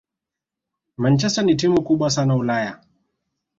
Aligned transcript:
Manchester 0.97 1.45
ni 1.45 1.55
timu 1.55 1.81
kubwa 1.83 2.09
sana 2.09 2.35
Ulaya 2.35 2.79